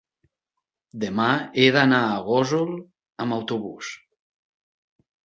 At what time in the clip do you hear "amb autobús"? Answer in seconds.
3.27-3.91